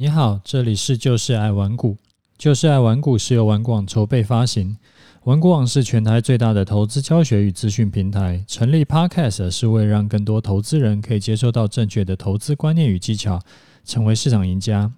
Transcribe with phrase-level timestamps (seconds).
[0.00, 1.96] 你好，这里是就是爱玩股。
[2.36, 4.76] 就是爱玩股是由玩股网筹备发行，
[5.24, 8.44] 玩股网是全台最大的投资教学与资讯平台。
[8.46, 13.40] 成立 Podcast 是为让更多投资人可以接受到正确的投资观念与技巧，
[13.84, 14.92] 成为市场赢家。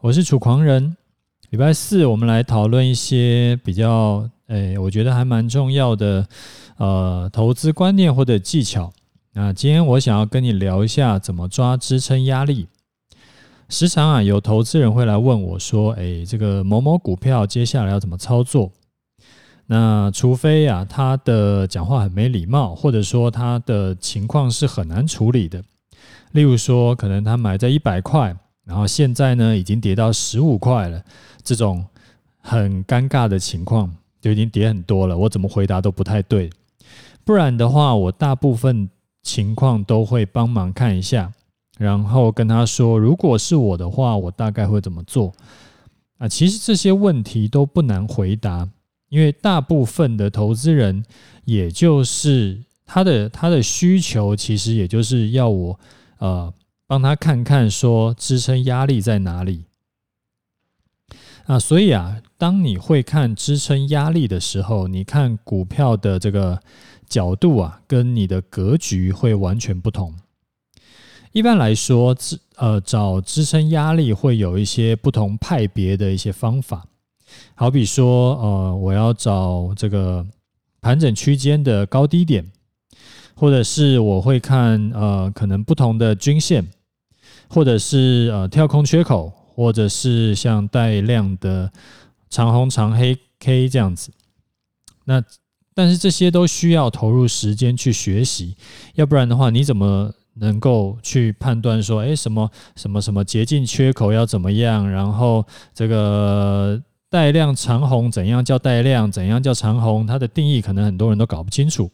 [0.00, 0.96] 我是楚狂人。
[1.50, 6.26] 礼拜四我们来讨论一些比较，诶，我觉得还蛮重要的，
[6.78, 8.94] 呃，投资观念或者技巧。
[9.34, 12.68] 那今天我想要跟你聊一下怎么抓支撑压力。
[13.72, 18.70] 时常啊，有投资人会来问我说：“诶，这个某某股票接下来要怎么操作？”
[19.64, 25.64] 那除非啊，他的讲话很没礼貌，或者说他的情况是很难处理的。
[26.32, 31.02] 例如说，可能他买在一百块，然后现在呢已经跌到十五块了，
[31.42, 31.82] 这种
[32.42, 35.16] 很尴尬的情况就已经跌很多了。
[35.16, 36.50] 我怎么回答都不太对。
[37.24, 38.90] 不然的话，我大部分
[39.22, 41.32] 情况都会帮忙看一下。
[41.78, 45.32] 然后跟他说，如果是我的话，我大概会怎么做？
[46.18, 48.68] 啊，其实这些问题都不难回答，
[49.08, 51.04] 因为大部分的投资人，
[51.44, 55.80] 也就是他的他的需求，其实也就是要我
[56.18, 56.52] 呃
[56.86, 59.64] 帮他看看说支撑压力在哪里。
[61.46, 66.60] 啊，所以啊，当你会看支撑压力的时候，你看股票的这个
[67.08, 70.14] 角度啊，跟你的格局会完全不同。
[71.32, 76.86] 一般来说，支呃找支撑压力会有一些不同派别的一些方法，
[77.54, 80.26] 好比说，呃，我要找这个
[80.82, 82.52] 盘整区间的高低点，
[83.34, 86.68] 或者是我会看呃可能不同的均线，
[87.48, 91.72] 或者是呃跳空缺口，或者是像带量的
[92.28, 94.10] 长红长黑 K 这样子。
[95.06, 95.24] 那
[95.72, 98.54] 但是这些都需要投入时间去学习，
[98.96, 100.12] 要不然的话，你怎么？
[100.34, 104.90] 能够去判断说，哎，什么什么什么捷径缺口要怎么样？
[104.90, 106.80] 然后这个
[107.10, 109.10] 带量长红怎样叫带量？
[109.10, 110.06] 怎样叫长红？
[110.06, 111.90] 它的定义可能很多人都搞不清楚。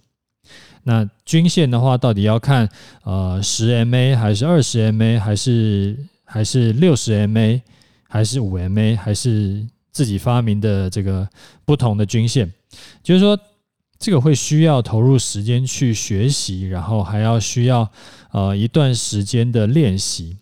[0.84, 2.68] 那均线的话，到底要看
[3.02, 7.60] 呃十 MA 还是二十 MA 还是还是六十 MA
[8.08, 11.28] 还是五 MA 还是自己发明的这个
[11.64, 12.52] 不同的均线？
[13.02, 13.38] 就是说。
[13.98, 17.90] 这个会需要投入时间去学习，然后还要需要
[18.30, 20.38] 呃一段时间的练习，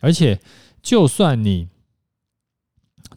[0.00, 0.38] 而且
[0.82, 1.68] 就算你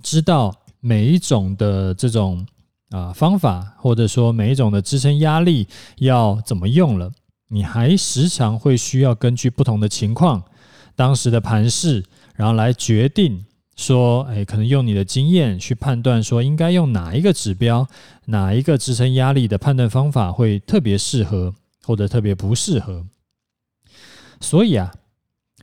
[0.01, 2.47] 知道每一种的这种
[2.91, 7.11] 啊方法，或者说每一种的支撑压力要怎么用了，
[7.49, 10.41] 你还时常会需要根据不同的情况、
[10.95, 12.03] 当时的盘势，
[12.35, 13.45] 然后来决定。
[13.75, 17.87] 说，哎，可能用你的经验去判断，说应该用哪一个指标、
[18.25, 21.53] 哪一个支撑压力的判断方法会特别适合，
[21.83, 23.05] 或者特别不适合。
[24.39, 24.93] 所以啊，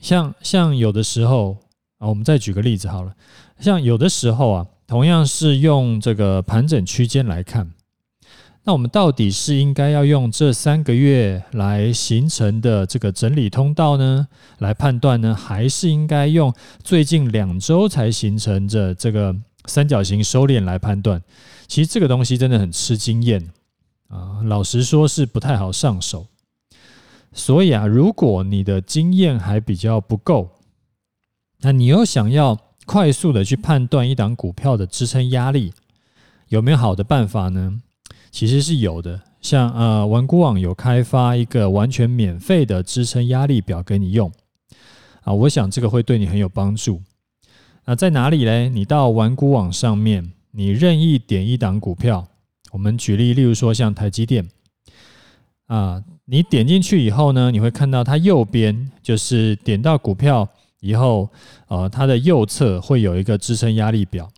[0.00, 1.56] 像像有的时候
[1.98, 3.14] 啊，我们再举个例子好了，
[3.58, 7.70] 像有的时候啊，同样是用这个盘整区间来看。
[8.64, 14.28] 那我们到底是应该要用这三个月来形成的这个整理通道呢，
[14.58, 19.34] 来判断呢，还是应该用最近两周才形成的这个
[19.64, 21.20] 三角形收敛来判断？
[21.66, 23.50] 其实这个东西真的很吃经验
[24.06, 26.26] 啊，老实说是不太好上手。
[27.32, 30.50] 所以啊，如果你的经验还比较不够，
[31.62, 32.56] 那你又想要
[32.86, 35.72] 快速的去判断一档股票的支撑压力，
[36.48, 37.80] 有没有好的办法呢？
[38.32, 44.32] 其实是有的，像呃，玩股网有开发一个完全免费的支撑压力表给你用
[45.20, 47.02] 啊，我想这个会对你很有帮助。
[47.84, 48.70] 那在哪里嘞？
[48.70, 52.26] 你到玩股网上面，你任意点一档股票，
[52.72, 54.48] 我们举例，例如说像台积电
[55.66, 60.48] 啊，你点进去以后呢，你会看到它右边就是点到股票
[60.80, 61.28] 以后，
[61.68, 64.30] 呃，它的右侧会有一个支撑压力表。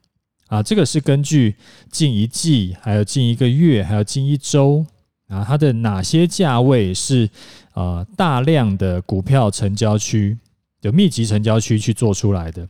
[0.49, 1.57] 啊，这个是根据
[1.91, 4.85] 近一季，还有近一个月，还有近一周
[5.29, 7.29] 啊，它的哪些价位是
[7.73, 10.39] 呃大量的股票成交区
[10.81, 12.69] 的密集成交区去做出来的？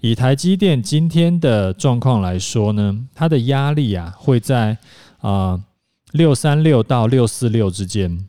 [0.00, 4.76] 以台积电今天的状况来说呢，它的压力啊会在
[5.20, 5.62] 啊
[6.12, 8.26] 六三六到六四六之间，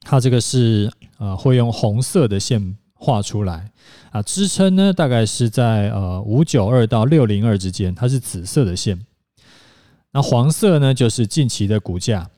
[0.00, 2.76] 它这个是呃会用红色的线。
[3.02, 3.72] 画出来
[4.10, 9.00] 啊，支撑呢大概是在呃五九二到六零二之间，它是紫色的线。
[10.12, 12.28] 那黄色呢就是近期的股价。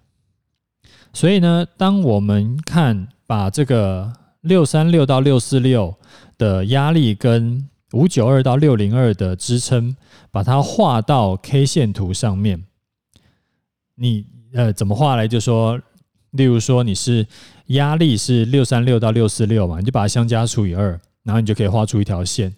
[1.12, 4.12] 所以呢，当我们看把这个
[4.43, 5.93] 六三六到六四六
[6.38, 9.97] 的压力跟五九二到六零二的支撑，
[10.31, 12.64] 把它画到 K 线图上面，
[13.97, 15.26] 你呃怎么画来？
[15.26, 15.81] 就说。
[16.32, 17.26] 例如说，你是
[17.69, 22.55] 压力是六三六到六四六嘛，你就把它相加除以二，然后你就可以画出一条线。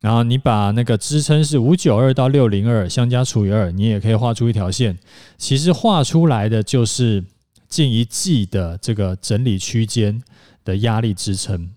[0.00, 4.96] 然后你把那个支撑是五九二到六零二相加除以二，你也可以画出一条线。
[5.36, 7.24] 其实画出来的就是
[7.68, 10.22] 近一季的这个整理区间
[10.64, 11.72] 的压力支撑。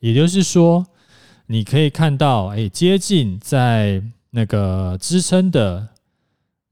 [0.00, 0.84] 也就是说，
[1.46, 5.86] 你可以看到，哎，接近在那个支撑的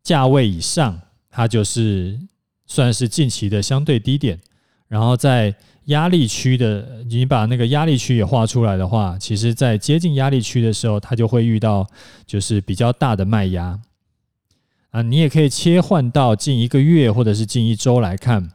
[0.02, 1.00] 价位以上，
[1.30, 2.18] 它就是
[2.70, 4.38] 算是近期的相对低点。
[4.86, 5.54] 然后在
[5.86, 11.86] 压力区的，你把那个压力区也画出来的话，其实，在接近压力区的时候，它就会遇到
[12.24, 13.78] 就是比较大的卖压
[14.90, 15.02] 啊。
[15.02, 18.50] 你也可以切换到近一个月或者是近一周来看，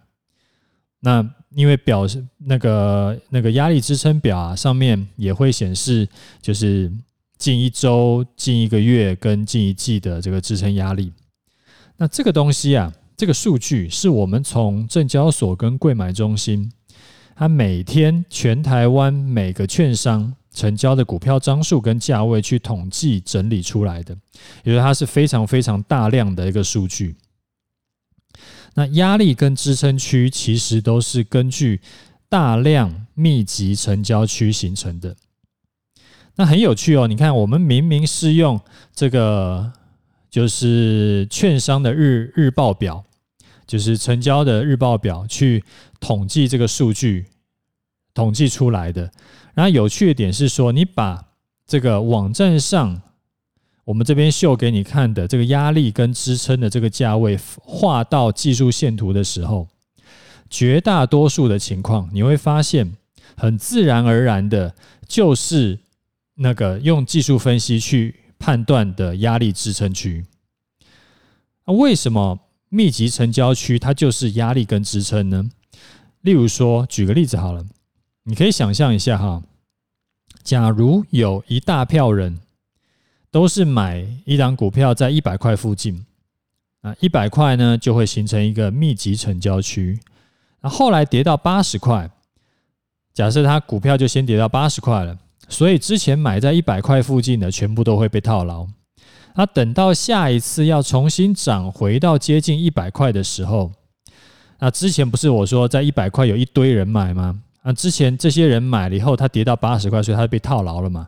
[1.02, 1.30] 那。
[1.56, 6.06] 因为表示那个那个压力支撑表啊，上面也会显示，
[6.42, 6.92] 就是
[7.38, 11.14] 近一周、近一个月跟近一季的这个支撑压力。
[11.96, 16.72] 那这个东西啊，这个数据是我们从证交所跟柜买中心，
[17.36, 24.18] 它每天全台湾每个券商成交的股票张数跟价位去统计整理出来的，
[24.64, 27.16] 也就是它是非常非常大量的一个数据。
[28.74, 31.80] 那压力跟支撑区其实都是根据
[32.28, 35.16] 大量密集成交区形成的。
[36.36, 38.60] 那很有趣哦，你看我们明明是用
[38.94, 39.72] 这个
[40.36, 43.02] 就是券商的日日报表，
[43.66, 45.64] 就是成交的日报表去
[46.02, 47.28] 统计这个数据
[48.14, 49.10] 统计出来的。
[49.54, 51.28] 然后有趣的点是说，你把
[51.66, 53.02] 这个网站上。
[53.86, 59.70] 我们这边秀给你看的这个压力跟支撑的这个价位画到技术线图的时候，
[60.50, 62.92] 绝大多数的情况你会发现，
[63.38, 64.76] 很自然而然的，
[65.08, 65.80] 就是
[66.34, 68.16] 那个用技术分析去
[68.46, 70.26] 判断的压力支撑区。
[71.66, 72.40] 那为什么
[72.70, 75.50] 密集成交区它就是压力跟支撑呢？
[76.22, 77.66] 例如说，举个例子好了，
[78.24, 79.42] 你可以想象一下哈，
[80.44, 82.40] 假如有一大票人。
[83.32, 86.06] 都是买一档股票在一百块附近
[86.80, 90.00] 啊，一百块呢就会形成一个密集成交区。
[90.62, 92.10] 那后来跌到八十块，
[93.14, 98.68] 假设它股票就先跌到八十块了，所以之前买在一百块附近的全部都会被套牢。
[99.36, 103.72] 那等到下一次要重新涨回到接近一百块的时候，
[104.60, 107.40] 那之前不是我说在一百块有一堆人买吗？
[107.64, 111.08] 那，之前这些人买了以后，它跌到八十块，所以它被套牢了嘛，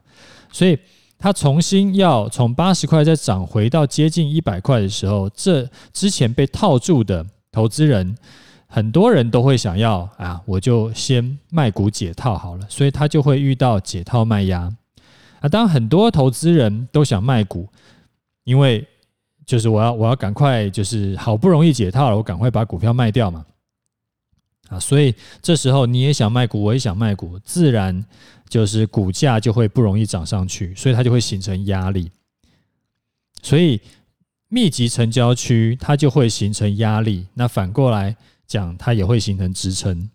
[0.51, 0.77] 所以。
[1.19, 8.15] 它重新要从八十块再涨回到接近一百块的时候，这之前被套住的投资人，
[8.67, 14.71] 很多人都会想要啊，我就先卖股解套好了，所以他就会遇到解套卖压
[15.39, 15.47] 啊。
[15.49, 17.67] 当很多投资人都想卖股，
[18.43, 18.85] 因为
[19.45, 23.45] 就是我要我要赶快就是好不容易解套了，我赶快把股票卖掉嘛。
[24.67, 28.05] 啊，所以这时候你也想卖股，我也想卖股，自然
[28.49, 32.11] 就是股价就会不容易涨上去，所以它就会形成压力。
[33.41, 33.79] 所以
[34.49, 40.09] 密集成交区它就会形成压力，那反过来讲，它也会形成支撑。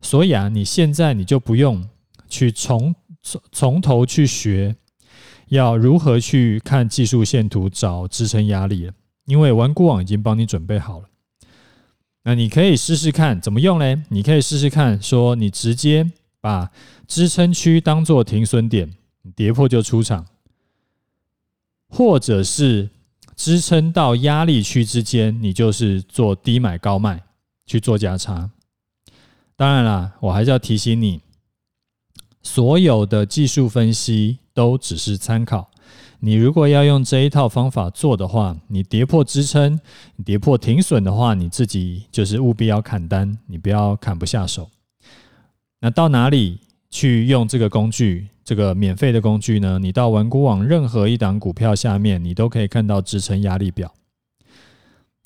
[0.00, 1.88] 所以啊，你现在你就不用
[2.28, 4.76] 去从从从头去学
[5.48, 8.92] 要如何去看技术线图找支撑压力了，
[9.24, 11.08] 因为玩股网已经帮你准备好了。
[12.24, 14.02] 那你可以试试看怎么用嘞？
[14.10, 16.10] 你可以试试看，说你直接
[16.40, 16.70] 把
[17.06, 18.94] 支撑区当做停损点，
[19.34, 20.26] 跌破就出场，
[21.88, 22.90] 或者是
[23.38, 27.22] 支撑到压力区之间，你就是做低买高卖
[27.66, 28.50] 去做价差。
[29.54, 31.20] 当然啦，我还是要提醒你，
[32.42, 35.70] 所有的技术分析都只是参考。
[36.18, 39.78] 你如果要用这一套方法做的话，你跌破支撑，
[40.24, 44.68] 跌破停损的话，你自己就是务必要砍单，你不要砍不下手。
[45.80, 46.58] 那到哪里
[46.90, 49.78] 去用这个工具，这个免费的工具呢？
[49.78, 53.92] 你到玩股网任何一档股票下面，你都可以看到支撑压力表。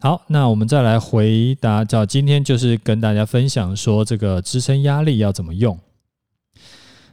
[0.01, 5.79] 好，那我们再来回答，叫今天就是跟大家分享说这个支撑压力要怎么用。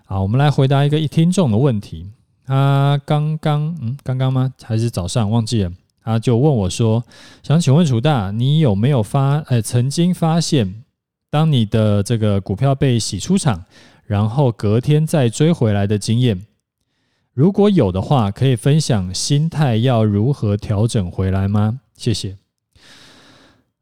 [0.05, 2.07] 好，我们来回答一个一听众的问题。
[2.47, 4.51] 他刚刚嗯，刚刚吗？
[4.63, 5.71] 还是早上忘记了？
[6.03, 7.03] 他就问我说
[7.43, 10.81] ：“想请问楚大，你有没有发呃曾经发现，
[11.29, 13.63] 当你的这个股票被洗出场，
[14.09, 16.47] 然后隔天再追回来的经验？
[17.31, 21.81] 如果有的话，可以分享心态要如何调整回来吗？
[21.95, 22.39] 谢谢。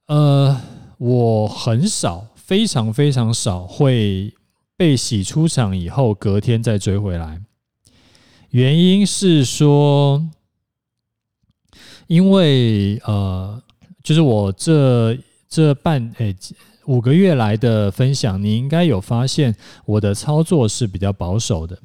[0.07, 0.59] 呃，
[0.97, 4.33] 我很少，非常非常少会
[4.75, 7.41] 被洗出场以后隔天再追回来。”
[8.51, 10.27] 原因是说，
[12.07, 13.63] 因为呃，
[14.03, 15.17] 就是我这
[15.47, 16.35] 这半诶，
[16.87, 19.53] 五个月来的分享，你应该有发现
[19.85, 21.77] 我的操作是比较保守的，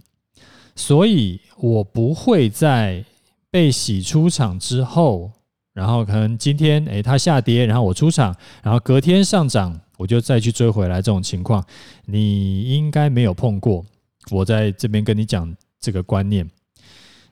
[0.76, 3.04] 所以我不会在
[3.50, 5.30] 被洗出场之后，
[5.75, 11.64] 然后可能今天诶它下跌，然后我出场，然后隔天上涨，我就再去追回来这种情况，
[12.06, 13.85] 你应该没有碰过。
[14.30, 16.49] 我在这边跟你讲这个观念。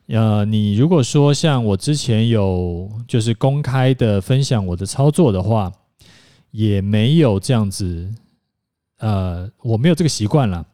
[0.09, 5.73] 呃，你如果说像我之前有就是公开的分享我的操作的话，
[6.51, 8.15] 也没有这样子，
[8.99, 10.67] 呃，我没有这个习惯了。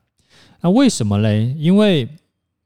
[0.61, 1.55] 那为什么嘞？
[1.59, 2.09] 因为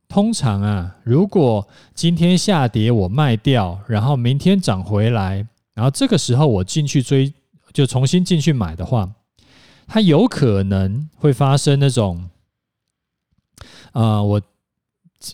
[0.09, 7.33] 通常啊，如果今天下跌我卖掉，然后明天涨回来，然后这个时候我进去追，
[7.73, 9.11] 就重新进去买的话，
[9.87, 12.31] 它有可能会发生那种，
[13.93, 14.43] 呃，我。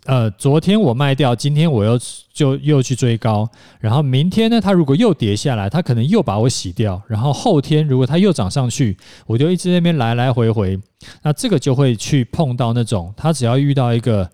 [0.07, 1.97] 呃，昨天我卖掉，今天我又
[2.33, 10.77] 就又去追高，然后明天呢，它如果又跌下来，它可能又把我洗掉，然后后天如果它又涨上去，我就一直那边来来回回，
[11.23, 14.29] 那这个就会去碰到那种，它只要遇到一个，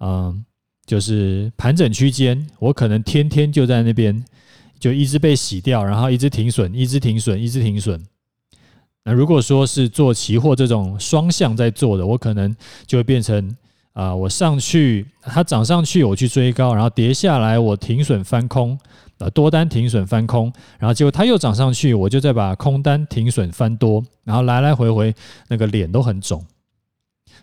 [0.00, 0.44] 嗯、
[0.84, 4.22] 就是盘整区间，我可能天天就在那边
[4.78, 7.98] 就一直被洗掉，然后一直停损，一直停损，一直停损。
[9.04, 12.54] 那如果说是做期货这种双向在做的，我可能
[12.86, 13.56] 就会变成。
[13.98, 18.78] 啊，我上去，它涨上去，我去追高，然后跌下来，我停损翻空，
[19.18, 25.12] 呃，多单停损翻空，然后结果它又涨上去，我就再把空单停损翻多，然后来来回回，
[25.48, 26.46] 那个脸都很肿，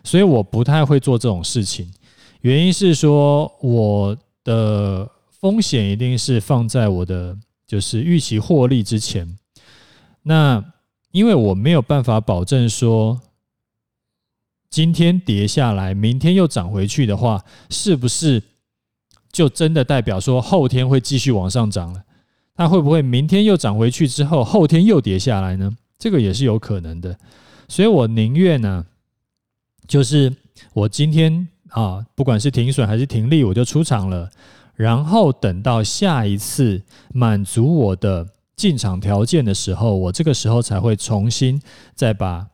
[0.02, 1.92] 所以我不太会做这种事情。
[2.40, 5.06] 原因是说，我的
[5.38, 7.36] 风险一定是放在我的
[7.66, 9.36] 就是预期获利之前。
[10.22, 10.64] 那
[11.10, 13.20] 因为我没有办法保证说。
[14.76, 18.42] 今天跌下来，明天又涨回去的话，是不是
[19.32, 22.02] 就真的代表说后天会继续往上涨了？
[22.56, 25.74] 那会不会明天又涨回去之后，后天又跌下来呢？
[25.98, 27.18] 这个也是有可能的。
[27.68, 28.84] 所以我宁愿呢，
[29.88, 30.30] 就是
[30.74, 34.30] 我今天啊，不管是停损还是停利，我就出场了，
[34.74, 36.82] 然后等到下一次
[37.14, 41.62] 满足我的进场条件的时候，我这个时候才会重新
[41.94, 42.48] 再把。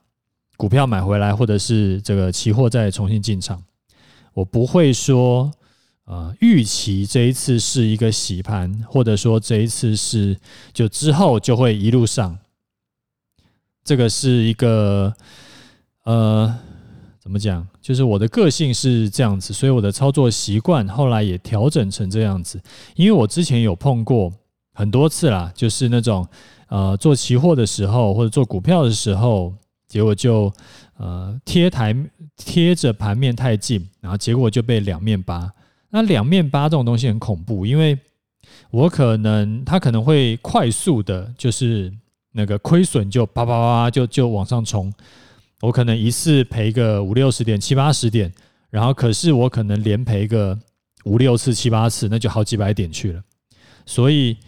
[0.56, 3.60] 股票买回来，或者是这个期货再重新进场，
[4.32, 5.50] 我不会说，
[6.04, 10.38] 呃，预期这一次是一个洗盘，或者说这一次是
[10.72, 12.38] 就之后就会一路上。
[13.82, 15.12] 这个是一个，
[16.04, 16.54] 呃，
[17.18, 17.66] 怎么讲？
[17.80, 22.60] 就是我的个性是这样子，所以我的操作习惯后来也调整成这样子。
[22.94, 24.32] 因为我之前有碰过
[24.74, 26.24] 很多次啦，就是那种
[26.68, 29.52] 呃做期货的时候，或者做股票的时候。
[29.92, 30.50] 结果就
[30.96, 31.94] 呃贴台
[32.34, 35.52] 贴着盘面太近，然后结果就被两面扒。
[35.90, 37.98] 那两面扒这种东西很恐怖，因为
[38.70, 41.92] 我可能它可能会快速的，就是
[42.30, 44.90] 那个亏损就啪啪啪就就往上冲。
[45.60, 48.32] 我可能一次赔个五六十点、七八十点，
[48.70, 50.58] 然后可是我可能连赔个
[51.04, 53.22] 五六次、七八次，那就好几百点去了。
[53.84, 54.38] 所以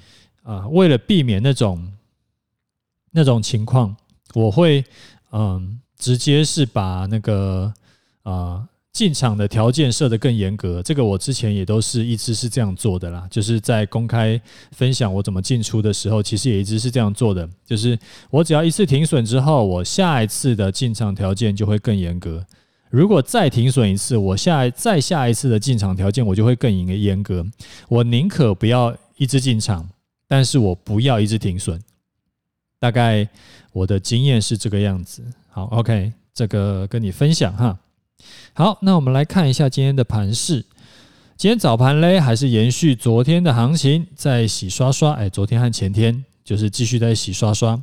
[0.43, 1.93] 啊，为了避免那种
[3.11, 3.95] 那种情况，
[4.33, 4.83] 我会。
[5.37, 7.75] 嗯，直接是把那个
[8.23, 13.27] 啊进场的条件设得更严格，这个我之前也都是一直是这样做的啦。
[13.29, 17.49] 就是在公开分享我怎么进出的时候，其实也一直是这样做的。
[17.67, 17.99] 就是
[18.31, 22.47] 我只要一次停损之后，我下一次的进场条件就会更严格。
[22.89, 27.45] 如果再停损一次，我下再下一次的进场条件我就会更严严格。
[27.89, 29.89] 我宁可不要一直进场，
[30.29, 31.83] 但是我不要一直停损。
[32.79, 33.27] 大概
[33.75, 35.21] 我的经验是这个样子。
[35.51, 37.77] 好，OK，这个跟你分享哈。
[38.53, 40.65] 好，那我们来看一下今天的盘势。
[41.37, 45.15] 今天早盘嘞，还是延续昨天的行情，在洗刷刷。
[45.15, 47.83] 哎，昨天和前天就是继续在洗刷刷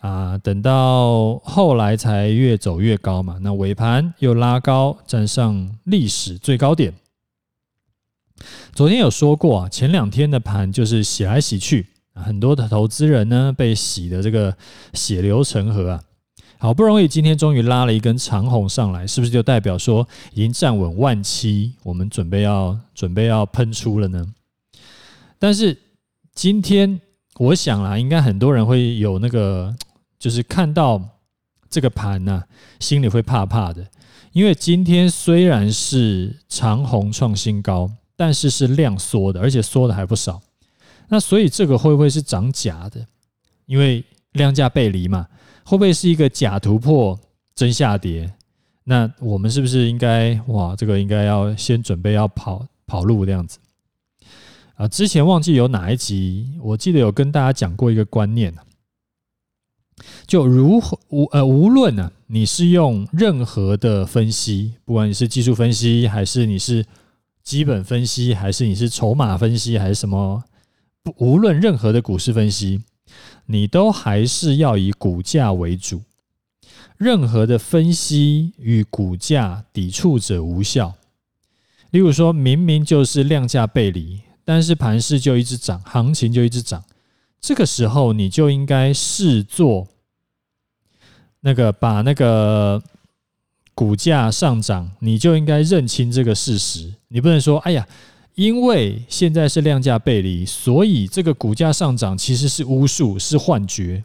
[0.00, 0.36] 啊。
[0.38, 3.38] 等到后来才越走越高嘛。
[3.40, 6.92] 那尾盘又拉高，站上历史最高点。
[8.72, 11.86] 昨天有说过啊，前两天的盘就是洗来洗去。
[12.16, 14.56] 很多的投资人呢，被洗的这个
[14.94, 16.02] 血流成河啊，
[16.58, 24.26] 好不容易今天终于拉了一根长红上来，是不是就代表说已经站稳万七，我们准备要准备要喷出了呢？
[25.38, 25.76] 但是
[26.34, 27.00] 今天
[27.38, 29.76] 我想啊，应该很多人会有那个，
[30.18, 31.00] 就是看到
[31.68, 32.42] 这个盘呢，
[32.80, 33.86] 心里会怕怕的，
[34.32, 40.40] 因为今天虽然是长红创新高，但是是量缩的，而且缩的还不少。
[41.08, 43.06] 那所以这个会不会是涨假的？
[43.66, 45.26] 因为量价背离嘛，
[45.64, 47.18] 会不会是一个假突破
[47.54, 48.32] 真下跌？
[48.84, 50.76] 那我们是不是应该哇？
[50.76, 53.58] 这个应该要先准备要跑跑路这样子
[54.76, 54.86] 啊？
[54.86, 58.54] 之前忘记有哪一集，我记得有跟大家讲过一个观念，
[60.26, 66.86] 就如何无呃无论呢、啊，你是用任何的分析，不管你是技术分析，还是你是
[67.42, 70.44] 基本分析，还是你是筹码分析，还是什么，
[71.16, 72.82] 无论任何的股市分析，
[73.46, 76.02] 你都还是要以股价为主。
[76.96, 80.94] 任何的分析与股价抵触者无效。
[81.90, 86.82] 例如说，明明就是量价背离，但是盘势就一直涨，行情就一直涨。
[87.40, 89.86] 这个时候，你就应该视作
[91.40, 92.82] 那个把那个
[93.74, 96.94] 股价上涨，你就应该认清这个事实。
[97.08, 97.86] 你不能说：“哎呀，
[98.36, 104.04] 因为现在是量价背离，所以这个股价上涨其实是巫术，是幻觉。”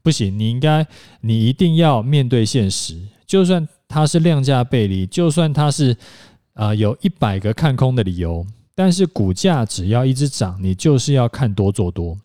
[0.00, 0.86] 不行，你应该，
[1.22, 3.00] 你一定要面对现实。
[3.26, 5.92] 就算它是量价背离，就算它是
[6.52, 12.18] 啊、呃、有一百个看空的理由，但是股价只要一直涨，你就是要看多做多，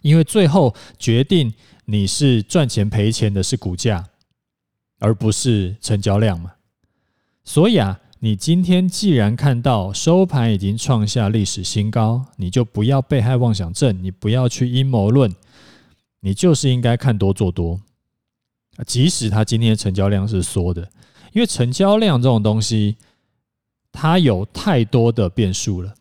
[0.00, 1.52] 因为最后决定
[1.86, 4.06] 你是赚钱赔钱的是股价，
[5.00, 6.52] 而不是成交量嘛。
[7.42, 15.34] 所以啊，你今天既然看到收盘已经创下历史新高，你就不要被害妄想症，你不要去阴谋论。
[16.20, 17.80] 你就是应该看多做多，
[18.84, 20.86] 即使它今天成交量是缩的，
[21.32, 22.96] 因为成交量这种东西，
[23.90, 25.94] 它有太多的变数了。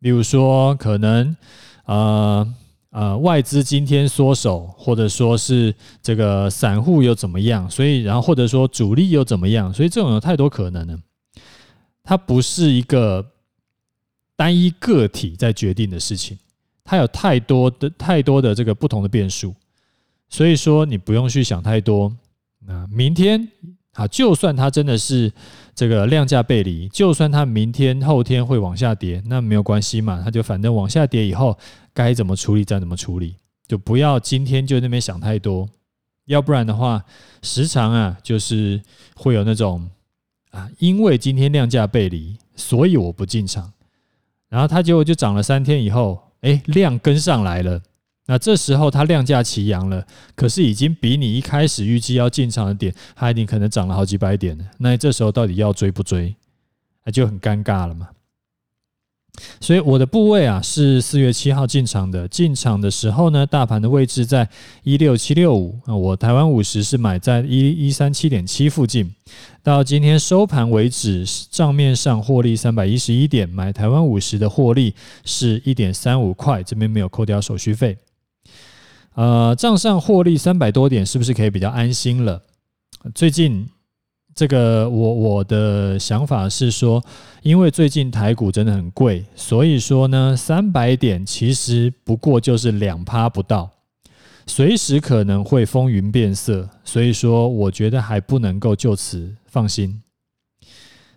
[0.00, 1.36] 比如说，可能
[1.84, 2.54] 呃
[2.88, 10.98] 呃外资今天缩手，或者说是这个散户又怎么样，所以然后或者说主力又怎么样，所以这种有太多可能了。
[12.04, 13.32] 它不是一个
[14.36, 16.38] 单一个体在决定的事情。
[16.84, 19.54] 它有太多的太多的这个不同的变数，
[20.28, 22.14] 所以说你不用去想太多。
[22.66, 23.48] 那明天
[23.92, 25.32] 啊，就算它真的是
[25.74, 31.58] 这个量价背离，就算它明天后天会往下跌，那没有关系嘛，它就反正往下跌以后
[31.94, 35.66] 该怎么处理再怎么处理，就不要今天就那边想太多，
[36.26, 37.02] 要不然的话，
[37.40, 38.82] 时常啊就是
[39.14, 39.88] 会有那种
[40.54, 43.72] 啊，因为今天量价背离，所以我不进场，
[44.48, 46.22] 然后它结果就涨了三天以后。
[46.44, 47.80] 哎，量跟上来了，
[48.26, 54.64] 那这时候它量价齐扬了，可是已经比你一开始预计要进场的点，它已经可能涨了好几百点了。
[54.76, 56.36] 那这时候到底要追不追？
[57.02, 58.10] 那就很尴尬了嘛。
[59.60, 64.48] 所以我的部位啊是四月七号进场的，进场的时候呢，大盘的位置在
[64.84, 69.12] 一六七六五，啊我台湾五十是买在一一三七点七附近，
[69.62, 74.94] 到今天收盘为止，账面上获利三百一十一点，买台湾五十的获利
[75.24, 77.96] 是一点三五块，这边没有扣掉手续费，
[79.14, 82.42] 呃，账上获利三百多点，是不是可以比较安心了？
[83.14, 83.68] 最近。
[84.34, 87.00] 这个我我的想法是说，
[87.42, 93.70] 因为最近台股真的很贵，所以说呢，三百点其实不过就是两趴不到，
[94.46, 100.02] 随时可能会风云变色，所以说我觉得还不能够就此放心。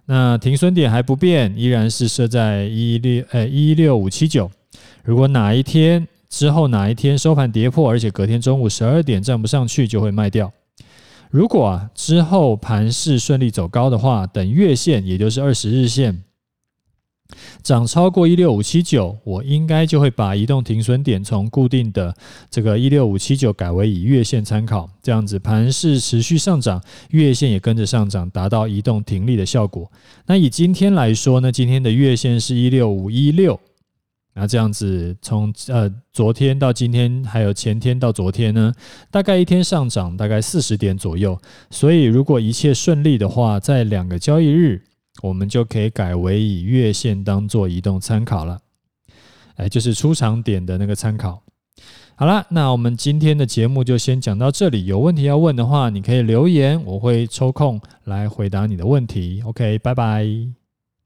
[0.05, 4.49] 那停损点还不变，依然是设在一六呃一六五七九。
[5.03, 10.51] 如果哪一天之后哪一天收盘跌破，而且隔天中午十二点站不上去，就会卖掉。
[11.29, 16.23] 如果啊之后盘势顺利走高的话，等月线也就是二十日线
[17.61, 22.15] 涨超过一六五七九，我应该就会把移动停损点从固定的
[22.49, 29.91] 这个一六五七九改为以月线参考，这样子盘势持续上涨，月线也跟着上涨，达到移动停利的效果。
[30.25, 33.59] 那以今天来说呢，今天的月线是一六五一六。
[34.39, 38.71] 那这样子，从呃昨天到今天，还有前天到昨天呢，
[39.09, 41.35] 大概一天上涨大概四十点左右。
[41.71, 44.83] 所以如果一切顺利的话，在两个交易日，
[45.23, 48.59] 我们就可以改为以月线当做移动参考了。
[49.55, 51.41] 哎，就是出场点的那个参考。
[52.15, 54.85] 好了，那我们今天的节目就先讲到这里。
[54.85, 59.41] 有问题要问的话，你可以留言，我会抽空来回答你的问题。
[59.43, 60.66] OK，拜拜。